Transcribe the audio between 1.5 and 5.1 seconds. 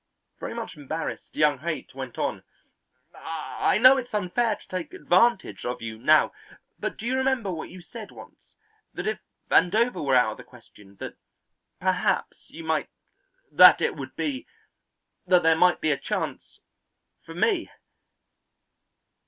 Haight went on: "I know it's unfair to take